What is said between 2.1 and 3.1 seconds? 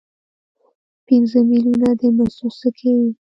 مسو سکې.